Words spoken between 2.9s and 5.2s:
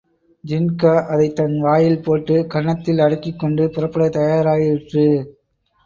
அடக்கிக் கொண்டு புறப்படத் தயாராயிற்று.